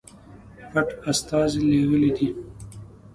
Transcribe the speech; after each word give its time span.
پټ 0.71 0.87
استازي 1.11 1.61
لېږلي 1.69 2.11
دي. 2.17 2.27